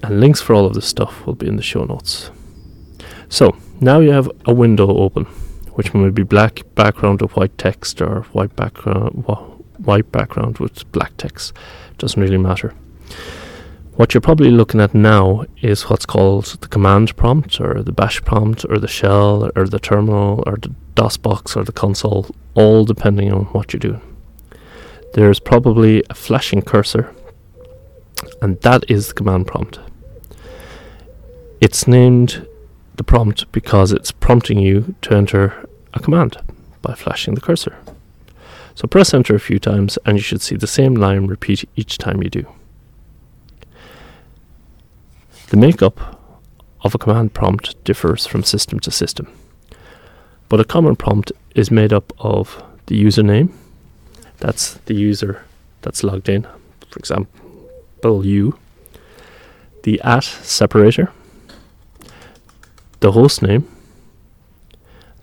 and 0.02 0.20
links 0.20 0.40
for 0.40 0.54
all 0.54 0.64
of 0.64 0.72
this 0.72 0.86
stuff 0.86 1.26
will 1.26 1.34
be 1.34 1.46
in 1.46 1.56
the 1.56 1.62
show 1.62 1.84
notes. 1.84 2.30
So 3.28 3.54
now 3.78 4.00
you 4.00 4.10
have 4.12 4.30
a 4.46 4.54
window 4.54 4.88
open 4.88 5.26
which 5.80 5.94
may 5.94 6.10
be 6.10 6.22
black 6.22 6.60
background 6.74 7.22
with 7.22 7.34
white 7.36 7.56
text 7.56 8.02
or 8.02 8.20
white 8.34 8.54
background 8.54 9.24
white 9.78 10.12
background 10.12 10.58
with 10.58 10.92
black 10.92 11.16
text. 11.16 11.54
Doesn't 11.96 12.20
really 12.20 12.36
matter. 12.36 12.74
What 13.94 14.12
you're 14.12 14.20
probably 14.20 14.50
looking 14.50 14.78
at 14.82 14.94
now 14.94 15.46
is 15.62 15.88
what's 15.88 16.04
called 16.04 16.44
the 16.60 16.68
command 16.68 17.16
prompt 17.16 17.62
or 17.62 17.82
the 17.82 17.92
bash 17.92 18.20
prompt 18.26 18.66
or 18.68 18.76
the 18.76 18.88
shell 18.88 19.50
or 19.56 19.66
the 19.66 19.78
terminal 19.78 20.44
or 20.46 20.58
the 20.58 20.74
DOS 20.96 21.16
box 21.16 21.56
or 21.56 21.64
the 21.64 21.72
console, 21.72 22.26
all 22.52 22.84
depending 22.84 23.32
on 23.32 23.44
what 23.54 23.72
you're 23.72 23.80
doing. 23.80 24.02
There's 25.14 25.40
probably 25.40 26.04
a 26.10 26.14
flashing 26.14 26.60
cursor, 26.60 27.14
and 28.42 28.60
that 28.60 28.84
is 28.90 29.08
the 29.08 29.14
command 29.14 29.46
prompt. 29.46 29.80
It's 31.62 31.88
named 31.88 32.46
the 32.96 33.04
prompt 33.04 33.50
because 33.50 33.92
it's 33.92 34.12
prompting 34.12 34.58
you 34.58 34.94
to 35.00 35.14
enter 35.14 35.66
a 35.94 36.00
command 36.00 36.36
by 36.82 36.94
flashing 36.94 37.34
the 37.34 37.40
cursor. 37.40 37.76
So 38.74 38.86
press 38.86 39.12
enter 39.12 39.34
a 39.34 39.40
few 39.40 39.58
times 39.58 39.98
and 40.06 40.16
you 40.16 40.22
should 40.22 40.40
see 40.40 40.56
the 40.56 40.66
same 40.66 40.94
line 40.94 41.26
repeat 41.26 41.68
each 41.76 41.98
time 41.98 42.22
you 42.22 42.30
do. 42.30 42.46
The 45.48 45.56
makeup 45.56 46.20
of 46.82 46.94
a 46.94 46.98
command 46.98 47.34
prompt 47.34 47.82
differs 47.84 48.26
from 48.26 48.42
system 48.44 48.80
to 48.80 48.90
system, 48.90 49.26
but 50.48 50.60
a 50.60 50.64
common 50.64 50.96
prompt 50.96 51.32
is 51.54 51.70
made 51.70 51.92
up 51.92 52.12
of 52.18 52.62
the 52.86 53.02
username, 53.02 53.52
that's 54.38 54.74
the 54.86 54.94
user 54.94 55.44
that's 55.82 56.02
logged 56.02 56.28
in, 56.28 56.42
for 56.42 56.98
example, 56.98 58.24
you, 58.24 58.58
the 59.82 60.00
at 60.02 60.24
separator, 60.24 61.12
the 63.00 63.12
host 63.12 63.42
name. 63.42 63.68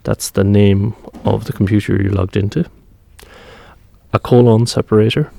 That's 0.08 0.30
the 0.30 0.46
name 0.46 0.96
of 1.26 1.44
the 1.44 1.52
computer 1.52 2.02
you 2.02 2.08
logged 2.08 2.38
into. 2.38 2.64
A 4.14 4.20
colon 4.20 4.66
separator. 4.66 5.32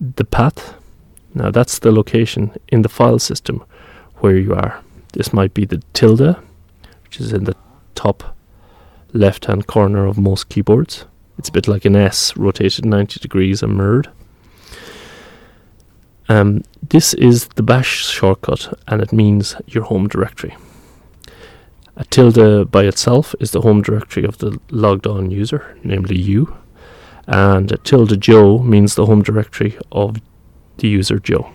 The 0.00 0.24
path. 0.24 0.76
Now 1.34 1.50
that's 1.50 1.78
the 1.78 1.92
location 1.92 2.56
in 2.68 2.80
the 2.80 2.88
file 2.88 3.18
system 3.18 3.62
where 4.20 4.38
you 4.38 4.54
are. 4.54 4.82
This 5.12 5.34
might 5.34 5.52
be 5.52 5.66
the 5.66 5.82
tilde, 5.92 6.34
which 7.02 7.20
is 7.20 7.34
in 7.34 7.44
the 7.44 7.56
top 7.94 8.34
left 9.12 9.44
hand 9.44 9.66
corner 9.66 10.06
of 10.06 10.16
most 10.16 10.48
keyboards. 10.48 11.04
It's 11.36 11.50
a 11.50 11.52
bit 11.52 11.68
like 11.68 11.84
an 11.84 11.94
S 11.94 12.34
rotated 12.38 12.86
90 12.86 13.20
degrees 13.20 13.62
and 13.62 13.76
mirrored. 13.76 14.08
Um, 16.30 16.62
this 16.80 17.12
is 17.12 17.48
the 17.48 17.62
bash 17.62 18.06
shortcut 18.06 18.80
and 18.88 19.02
it 19.02 19.12
means 19.12 19.56
your 19.66 19.84
home 19.84 20.08
directory. 20.08 20.56
A 21.96 22.04
tilde 22.04 22.72
by 22.72 22.84
itself 22.84 23.36
is 23.38 23.52
the 23.52 23.60
home 23.60 23.80
directory 23.80 24.24
of 24.24 24.38
the 24.38 24.58
logged 24.70 25.06
on 25.06 25.30
user, 25.30 25.78
namely 25.84 26.18
you, 26.18 26.56
and 27.28 27.70
a 27.70 27.76
tilde 27.76 28.20
Joe 28.20 28.58
means 28.58 28.94
the 28.94 29.06
home 29.06 29.22
directory 29.22 29.78
of 29.92 30.16
the 30.78 30.88
user 30.88 31.20
Joe. 31.20 31.52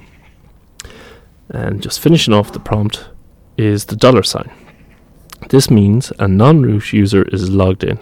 And 1.50 1.82
just 1.82 2.00
finishing 2.00 2.34
off 2.34 2.54
the 2.54 2.60
prompt 2.60 3.10
is 3.58 3.86
the 3.86 3.98
dollar 3.98 4.24
sign. 4.24 4.50
This 5.50 5.70
means 5.70 6.14
a 6.20 6.28
non 6.28 6.62
root 6.62 6.94
user 6.94 7.24
is 7.24 7.50
logged 7.50 7.84
in. 7.84 8.00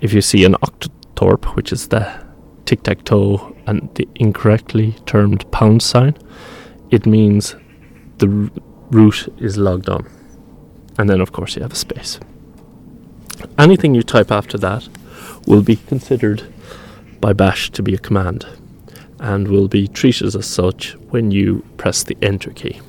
If 0.00 0.12
you 0.12 0.20
see 0.20 0.44
an 0.44 0.54
octothorpe, 0.54 1.56
which 1.56 1.72
is 1.72 1.88
the 1.88 2.24
tic 2.66 2.84
tac 2.84 3.02
toe, 3.02 3.56
and 3.66 3.92
the 3.96 4.08
incorrectly 4.14 4.94
termed 5.06 5.50
pound 5.50 5.82
sign, 5.82 6.16
it 6.90 7.04
means 7.04 7.56
the 8.18 8.28
root 8.90 9.28
is 9.38 9.58
logged 9.58 9.88
on 9.88 10.06
and 10.98 11.08
then 11.08 11.20
of 11.20 11.32
course 11.32 11.56
you 11.56 11.62
have 11.62 11.72
a 11.72 11.76
space. 11.76 12.20
Anything 13.58 13.94
you 13.94 14.02
type 14.02 14.30
after 14.30 14.58
that 14.58 14.88
will 15.46 15.62
be 15.62 15.76
considered 15.76 16.52
by 17.20 17.32
Bash 17.32 17.70
to 17.70 17.82
be 17.82 17.94
a 17.94 17.98
command 17.98 18.46
and 19.20 19.48
will 19.48 19.68
be 19.68 19.86
treated 19.88 20.34
as 20.34 20.46
such 20.46 20.94
when 21.10 21.30
you 21.30 21.64
press 21.76 22.02
the 22.02 22.16
enter 22.22 22.50
key. 22.50 22.80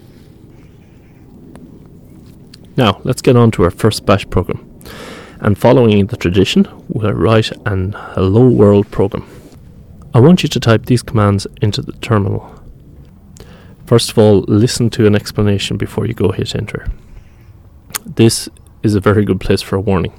Now, 2.76 3.00
let's 3.04 3.22
get 3.22 3.36
on 3.36 3.52
to 3.52 3.64
our 3.64 3.72
first 3.72 4.06
Bash 4.06 4.28
program. 4.30 4.68
And 5.40 5.58
following 5.58 6.08
the 6.08 6.18
tradition, 6.18 6.68
we'll 6.88 7.14
write 7.14 7.52
an 7.68 7.94
hello 7.96 8.48
world 8.48 8.90
program. 8.90 9.28
I 10.14 10.20
want 10.20 10.42
you 10.42 10.50
to 10.50 10.60
type 10.60 10.86
these 10.86 11.04
commands 11.04 11.46
into 11.62 11.82
the 11.82 11.92
terminal. 11.94 12.50
First 13.86 14.12
of 14.12 14.18
all, 14.18 14.40
listen 14.48 14.90
to 14.92 15.06
an 15.06 15.16
explanation 15.16 15.78
before 15.78 16.08
you 16.08 16.14
go 16.14 16.32
hit 16.32 16.56
enter 16.56 16.88
this 18.06 18.50
is 18.82 18.96
a 18.96 19.00
very 19.00 19.26
good 19.26 19.40
place 19.40 19.62
for 19.62 19.76
a 19.76 19.82
warning. 19.82 20.14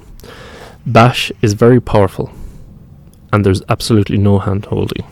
Bash 0.85 1.31
is 1.41 1.53
very 1.53 1.79
powerful, 1.81 2.31
and 3.31 3.45
there's 3.45 3.61
absolutely 3.69 4.17
no 4.17 4.39
hand 4.39 4.65
holding. 4.65 5.05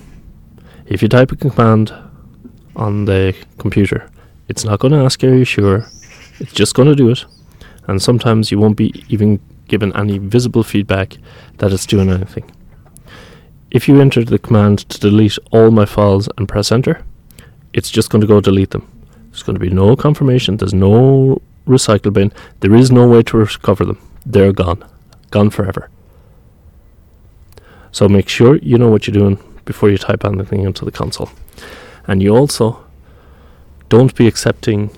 If 0.86 1.02
you 1.02 1.08
type 1.08 1.32
a 1.32 1.36
command 1.36 1.94
on 2.76 3.06
the 3.06 3.36
computer, 3.58 4.10
it's 4.50 4.66
not 4.66 4.80
going 4.80 4.92
to 4.94 5.00
ask 5.00 5.24
are 5.24 5.34
you 5.34 5.46
sure? 5.46 5.88
It's 6.40 6.54
just 6.54 6.76
going 6.76 6.90
to 6.90 6.96
do 6.96 7.10
it, 7.10 7.26
and 7.88 8.02
sometimes 8.02 8.52
you 8.52 8.60
won't 8.60 8.78
be 8.78 9.04
even 9.10 9.40
given 9.68 9.96
any 9.96 10.18
visible 10.18 10.64
feedback 10.64 11.18
that 11.58 11.72
it's 11.72 11.86
doing 11.86 12.10
anything. 12.10 12.52
If 13.72 13.88
you 13.88 14.00
enter 14.00 14.24
the 14.24 14.38
command 14.38 14.90
to 14.90 15.00
delete 15.00 15.38
all 15.52 15.72
my 15.72 15.86
files 15.86 16.30
and 16.38 16.48
press 16.48 16.72
enter, 16.72 17.04
it's 17.74 17.90
just 17.90 18.10
going 18.10 18.22
to 18.22 18.28
go 18.28 18.40
delete 18.40 18.72
them. 18.72 18.88
There's 19.32 19.44
going 19.44 19.56
to 19.56 19.60
be 19.60 19.72
no 19.72 19.96
confirmation, 19.96 20.58
there's 20.58 20.74
no 20.74 21.42
recycle 21.66 22.14
bin. 22.14 22.32
There 22.60 22.76
is 22.76 22.92
no 22.92 23.08
way 23.08 23.24
to 23.24 23.38
recover 23.38 23.86
them. 23.86 24.00
They're 24.26 24.54
gone. 24.54 24.84
Gone 25.32 25.50
forever. 25.50 25.90
So 27.92 28.10
make 28.10 28.28
sure 28.30 28.56
you 28.58 28.78
know 28.78 28.90
what 28.90 29.08
you're 29.08 29.14
doing 29.14 29.38
before 29.66 29.90
you 29.90 29.98
type 29.98 30.26
anything 30.26 30.64
into 30.64 30.84
the 30.86 30.92
console. 30.92 31.30
And 32.08 32.22
you 32.22 32.36
also 32.36 32.84
don't 33.90 34.14
be 34.16 34.28
accepting 34.28 34.90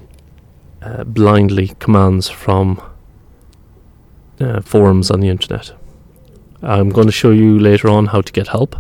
uh, 0.82 1.04
blindly 1.04 1.74
commands 1.80 2.30
from 2.30 2.82
uh, 4.40 4.62
forums 4.62 5.12
on 5.12 5.20
the 5.20 5.30
internet. 5.30 5.74
I'm 6.62 6.90
going 6.90 7.08
to 7.08 7.12
show 7.12 7.32
you 7.32 7.60
later 7.60 7.90
on 7.90 8.08
how 8.08 8.22
to 8.22 8.32
get 8.32 8.48
help 8.48 8.76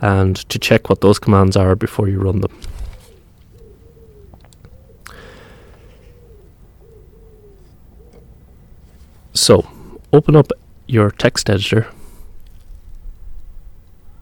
and 0.00 0.36
to 0.48 0.58
check 0.58 0.88
what 0.88 1.00
those 1.00 1.18
commands 1.18 1.56
are 1.56 1.76
before 1.76 2.08
you 2.08 2.20
run 2.20 2.40
them. 2.40 2.58
So, 9.40 9.66
open 10.12 10.36
up 10.36 10.52
your 10.86 11.10
text 11.10 11.48
editor. 11.48 11.86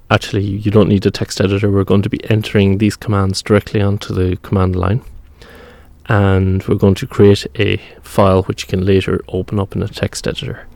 Actually, 0.09 0.45
you 0.45 0.71
don't 0.71 0.89
need 0.89 1.05
a 1.07 1.11
text 1.11 1.41
editor. 1.41 1.73
We're 1.73 1.83
going 1.83 2.03
to 2.03 2.09
be 2.09 2.23
entering 2.31 2.79
these 2.79 2.95
commands 2.95 3.43
directly 3.43 3.81
onto 3.83 4.15
the 4.15 4.37
command 4.37 4.77
line. 4.77 5.03
And 6.07 6.65
we're 6.69 6.77
going 6.77 6.95
to 6.95 7.07
create 7.09 7.49
a 7.57 7.79
file 8.01 8.45
which 8.45 8.63
you 8.63 8.69
can 8.69 8.87
later 8.87 9.21
open 9.27 9.59
up 9.59 9.75
in 9.75 9.83
a 9.83 9.89
text 9.89 10.29
editor. 10.29 10.69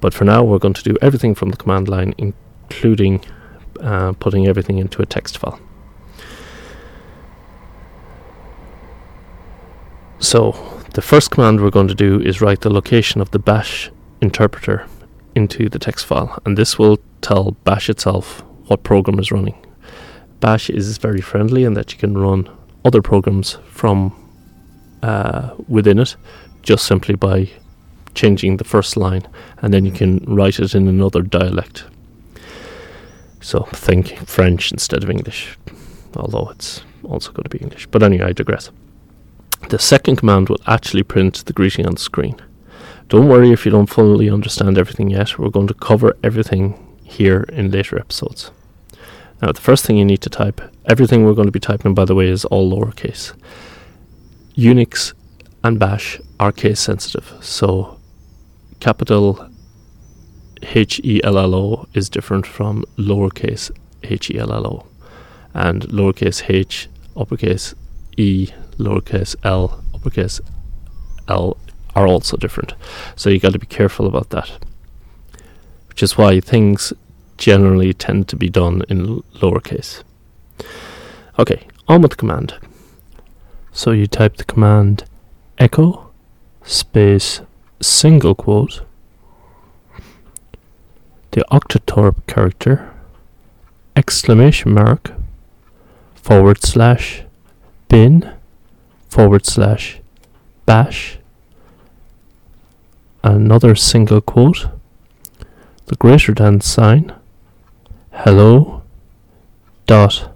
But 0.00 0.14
for 0.14 0.24
now, 0.24 0.42
we're 0.42 0.58
going 0.58 0.72
to 0.72 0.82
do 0.82 0.96
everything 1.02 1.34
from 1.34 1.50
the 1.50 1.58
command 1.58 1.86
line, 1.86 2.14
including 2.16 3.22
uh, 3.80 4.12
putting 4.12 4.46
everything 4.46 4.78
into 4.78 5.02
a 5.02 5.06
text 5.06 5.36
file. 5.36 5.60
So, 10.18 10.71
the 10.94 11.02
first 11.02 11.30
command 11.30 11.60
we're 11.60 11.70
going 11.70 11.88
to 11.88 11.94
do 11.94 12.20
is 12.20 12.40
write 12.42 12.60
the 12.60 12.72
location 12.72 13.20
of 13.20 13.30
the 13.30 13.38
bash 13.38 13.90
interpreter 14.20 14.86
into 15.34 15.68
the 15.68 15.78
text 15.78 16.04
file, 16.04 16.38
and 16.44 16.58
this 16.58 16.78
will 16.78 16.98
tell 17.22 17.52
bash 17.64 17.88
itself 17.88 18.44
what 18.66 18.82
program 18.82 19.18
is 19.18 19.32
running. 19.32 19.54
Bash 20.40 20.68
is 20.68 20.98
very 20.98 21.20
friendly 21.20 21.64
in 21.64 21.74
that 21.74 21.92
you 21.92 21.98
can 21.98 22.18
run 22.18 22.48
other 22.84 23.00
programs 23.00 23.58
from 23.70 24.12
uh, 25.02 25.54
within 25.68 25.98
it 25.98 26.16
just 26.62 26.86
simply 26.86 27.14
by 27.14 27.50
changing 28.14 28.58
the 28.58 28.64
first 28.64 28.96
line, 28.96 29.26
and 29.62 29.72
then 29.72 29.86
you 29.86 29.92
can 29.92 30.18
write 30.26 30.60
it 30.60 30.74
in 30.74 30.86
another 30.88 31.22
dialect. 31.22 31.84
So 33.40 33.62
think 33.72 34.16
French 34.28 34.70
instead 34.70 35.02
of 35.02 35.10
English, 35.10 35.56
although 36.16 36.50
it's 36.50 36.84
also 37.02 37.32
going 37.32 37.44
to 37.44 37.48
be 37.48 37.58
English. 37.58 37.86
But 37.86 38.02
anyway, 38.02 38.26
I 38.26 38.32
digress. 38.32 38.70
The 39.68 39.78
second 39.78 40.16
command 40.16 40.48
will 40.48 40.60
actually 40.66 41.02
print 41.02 41.44
the 41.46 41.52
greeting 41.52 41.86
on 41.86 41.94
the 41.94 42.00
screen. 42.00 42.36
Don't 43.08 43.28
worry 43.28 43.52
if 43.52 43.64
you 43.64 43.70
don't 43.70 43.86
fully 43.86 44.28
understand 44.30 44.76
everything 44.76 45.10
yet. 45.10 45.38
We're 45.38 45.48
going 45.48 45.68
to 45.68 45.74
cover 45.74 46.16
everything 46.22 46.96
here 47.02 47.42
in 47.52 47.70
later 47.70 47.98
episodes. 47.98 48.50
Now, 49.40 49.52
the 49.52 49.60
first 49.60 49.84
thing 49.84 49.96
you 49.96 50.04
need 50.04 50.22
to 50.22 50.30
type, 50.30 50.60
everything 50.86 51.24
we're 51.24 51.34
going 51.34 51.48
to 51.48 51.52
be 51.52 51.60
typing, 51.60 51.94
by 51.94 52.04
the 52.04 52.14
way, 52.14 52.28
is 52.28 52.44
all 52.44 52.70
lowercase. 52.70 53.32
Unix 54.56 55.14
and 55.64 55.78
Bash 55.78 56.20
are 56.38 56.52
case 56.52 56.80
sensitive, 56.80 57.32
so 57.40 57.98
capital 58.80 59.48
H 60.62 61.00
E 61.02 61.20
L 61.24 61.38
L 61.38 61.54
O 61.54 61.88
is 61.92 62.08
different 62.08 62.46
from 62.46 62.84
lowercase 62.96 63.70
h 64.02 64.30
e 64.30 64.38
l 64.38 64.52
l 64.52 64.66
o, 64.66 64.86
and 65.54 65.82
lowercase 65.88 66.48
h, 66.48 66.88
uppercase 67.16 67.74
e, 68.16 68.48
lowercase 68.78 69.36
l, 69.44 69.82
uppercase 69.94 70.40
l 71.28 71.56
are 71.94 72.06
also 72.06 72.36
different. 72.36 72.74
So 73.16 73.30
you 73.30 73.38
got 73.38 73.52
to 73.52 73.58
be 73.58 73.66
careful 73.66 74.06
about 74.06 74.30
that. 74.30 74.50
Which 75.88 76.02
is 76.02 76.16
why 76.16 76.40
things 76.40 76.92
generally 77.36 77.92
tend 77.92 78.28
to 78.28 78.36
be 78.36 78.48
done 78.48 78.82
in 78.88 79.22
lowercase. 79.34 80.02
Okay, 81.38 81.66
on 81.88 82.02
with 82.02 82.12
the 82.12 82.16
command. 82.16 82.54
So 83.72 83.90
you 83.90 84.06
type 84.06 84.36
the 84.36 84.44
command 84.44 85.04
echo 85.58 86.10
space 86.62 87.40
single 87.80 88.34
quote, 88.34 88.82
the 91.32 91.44
octothorpe 91.50 92.26
character, 92.26 92.92
exclamation 93.96 94.72
mark, 94.72 95.12
forward 96.14 96.62
slash, 96.62 97.22
bin, 97.92 98.26
forward 99.06 99.44
slash, 99.44 100.00
bash, 100.64 101.18
another 103.22 103.74
single 103.74 104.22
quote, 104.22 104.66
the 105.88 105.96
greater 105.96 106.32
than 106.32 106.62
sign, 106.62 107.12
hello, 108.12 108.82
dot, 109.86 110.32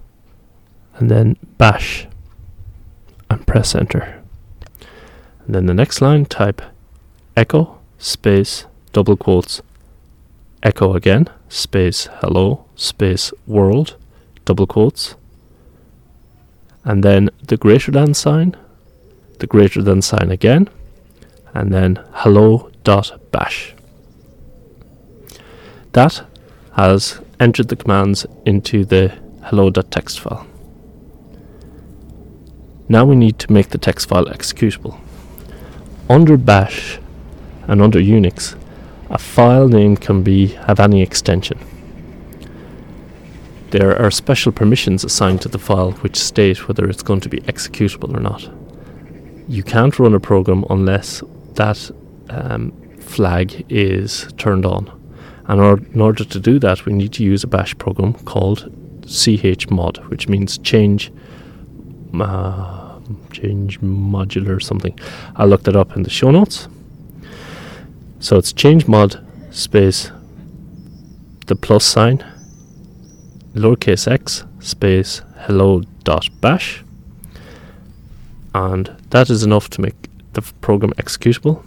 and 0.96 1.10
then 1.10 1.34
bash, 1.56 2.06
and 3.30 3.46
press 3.46 3.74
enter. 3.74 4.22
And 5.46 5.54
then 5.54 5.64
the 5.64 5.72
next 5.72 6.02
line, 6.02 6.26
type 6.26 6.60
echo 7.34 7.78
space 7.96 8.66
double 8.92 9.16
quotes. 9.16 9.62
Echo 10.62 10.94
again 10.94 11.30
space 11.48 12.08
hello 12.20 12.66
space 12.74 13.32
world 13.46 13.96
double 14.44 14.66
quotes 14.66 15.14
and 16.86 17.02
then 17.04 17.28
the 17.48 17.58
greater 17.58 17.90
than 17.92 18.14
sign 18.14 18.56
the 19.38 19.46
greater 19.46 19.82
than 19.82 20.00
sign 20.00 20.30
again 20.30 20.68
and 21.54 21.72
then 21.72 22.02
hello 22.12 22.70
dot 22.84 23.18
bash. 23.30 23.74
That 25.92 26.24
has 26.72 27.20
entered 27.40 27.68
the 27.68 27.76
commands 27.76 28.26
into 28.44 28.84
the 28.84 29.08
hello.txt 29.44 30.18
file. 30.18 30.46
Now 32.88 33.04
we 33.04 33.16
need 33.16 33.38
to 33.40 33.52
make 33.52 33.70
the 33.70 33.78
text 33.78 34.08
file 34.08 34.26
executable. 34.26 35.00
Under 36.08 36.36
bash 36.36 36.98
and 37.66 37.82
under 37.82 37.98
Unix, 37.98 38.56
a 39.10 39.18
file 39.18 39.68
name 39.68 39.96
can 39.96 40.22
be 40.22 40.48
have 40.66 40.78
any 40.78 41.02
extension. 41.02 41.58
There 43.70 44.00
are 44.00 44.10
special 44.12 44.52
permissions 44.52 45.02
assigned 45.02 45.42
to 45.42 45.48
the 45.48 45.58
file 45.58 45.90
which 45.92 46.16
state 46.16 46.68
whether 46.68 46.88
it's 46.88 47.02
going 47.02 47.20
to 47.20 47.28
be 47.28 47.40
executable 47.40 48.16
or 48.16 48.20
not. 48.20 48.48
You 49.48 49.62
can't 49.64 49.98
run 49.98 50.14
a 50.14 50.20
program 50.20 50.64
unless 50.70 51.22
that 51.54 51.90
um, 52.30 52.72
flag 53.00 53.66
is 53.68 54.32
turned 54.36 54.66
on. 54.66 54.92
And 55.48 55.60
or, 55.60 55.78
in 55.78 56.00
order 56.00 56.24
to 56.24 56.40
do 56.40 56.58
that, 56.60 56.86
we 56.86 56.92
need 56.92 57.12
to 57.14 57.24
use 57.24 57.42
a 57.44 57.48
bash 57.48 57.76
program 57.78 58.14
called 58.14 58.72
chmod, 59.02 60.08
which 60.10 60.28
means 60.28 60.58
change 60.58 61.12
uh, 62.20 62.98
change 63.32 63.80
modular 63.80 64.62
something. 64.62 64.98
I'll 65.36 65.48
look 65.48 65.64
that 65.64 65.76
up 65.76 65.96
in 65.96 66.02
the 66.02 66.10
show 66.10 66.30
notes. 66.30 66.68
So 68.20 68.36
it's 68.36 68.52
change 68.52 68.86
mod 68.86 69.24
space 69.50 70.10
the 71.46 71.56
plus 71.56 71.84
sign 71.84 72.24
lowercase 73.56 74.06
x 74.06 74.44
space 74.60 75.22
hello 75.40 75.82
dot 76.04 76.28
bash. 76.40 76.82
And 78.54 78.96
that 79.10 79.30
is 79.30 79.42
enough 79.42 79.68
to 79.70 79.80
make 79.80 80.08
the 80.32 80.42
program 80.60 80.92
executable. 80.92 81.62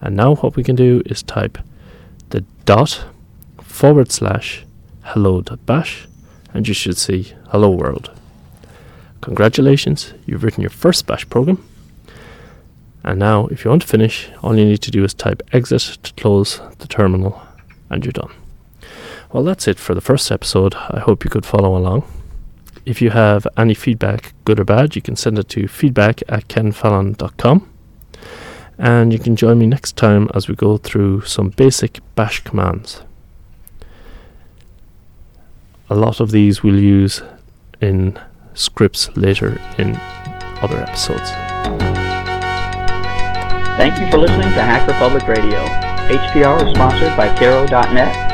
And 0.00 0.16
now 0.16 0.36
what 0.36 0.56
we 0.56 0.62
can 0.62 0.76
do 0.76 1.02
is 1.06 1.22
type 1.22 1.58
the 2.30 2.44
dot 2.64 3.04
forward 3.60 4.12
slash 4.12 4.64
hello 5.02 5.40
dot 5.40 5.64
bash 5.66 6.06
and 6.52 6.66
you 6.68 6.74
should 6.74 6.96
see 6.96 7.34
hello 7.50 7.70
world. 7.70 8.10
Congratulations 9.20 10.12
you've 10.26 10.44
written 10.44 10.60
your 10.60 10.70
first 10.70 11.06
bash 11.06 11.28
program. 11.28 11.62
And 13.02 13.18
now, 13.18 13.48
if 13.48 13.64
you 13.64 13.70
want 13.70 13.82
to 13.82 13.88
finish, 13.88 14.30
all 14.42 14.56
you 14.56 14.64
need 14.64 14.80
to 14.82 14.90
do 14.90 15.04
is 15.04 15.12
type 15.12 15.42
exit 15.52 15.98
to 16.04 16.12
close 16.14 16.60
the 16.78 16.88
terminal, 16.88 17.42
and 17.90 18.02
you're 18.02 18.12
done. 18.12 18.43
Well, 19.34 19.42
that's 19.42 19.66
it 19.66 19.80
for 19.80 19.96
the 19.96 20.00
first 20.00 20.30
episode. 20.30 20.76
I 20.76 21.00
hope 21.00 21.24
you 21.24 21.30
could 21.30 21.44
follow 21.44 21.76
along. 21.76 22.04
If 22.86 23.02
you 23.02 23.10
have 23.10 23.48
any 23.56 23.74
feedback, 23.74 24.32
good 24.44 24.60
or 24.60 24.64
bad, 24.64 24.94
you 24.94 25.02
can 25.02 25.16
send 25.16 25.40
it 25.40 25.48
to 25.48 25.66
feedback 25.66 26.22
at 26.28 26.46
kenfallon.com. 26.46 27.68
And 28.78 29.12
you 29.12 29.18
can 29.18 29.34
join 29.34 29.58
me 29.58 29.66
next 29.66 29.96
time 29.96 30.30
as 30.36 30.46
we 30.46 30.54
go 30.54 30.76
through 30.76 31.22
some 31.22 31.48
basic 31.48 31.98
bash 32.14 32.44
commands. 32.44 33.02
A 35.90 35.96
lot 35.96 36.20
of 36.20 36.30
these 36.30 36.62
we'll 36.62 36.78
use 36.78 37.20
in 37.80 38.16
scripts 38.54 39.08
later 39.16 39.60
in 39.78 39.96
other 40.62 40.78
episodes. 40.78 41.28
Thank 43.76 43.98
you 43.98 44.08
for 44.12 44.18
listening 44.18 44.52
to 44.52 44.62
Hacker 44.62 44.92
Public 44.92 45.26
Radio. 45.26 45.58
HPR 46.06 46.68
is 46.68 46.74
sponsored 46.76 47.16
by 47.16 47.34
Caro.net, 47.36 48.33